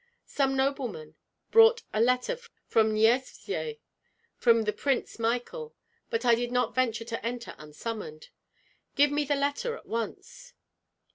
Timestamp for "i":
6.25-6.33